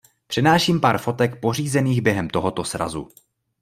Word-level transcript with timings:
Přináším 0.27 0.79
pár 0.81 0.97
fotek 0.97 1.39
pořízených 1.39 2.01
během 2.01 2.29
tohoto 2.29 2.63
srazu. 2.63 3.09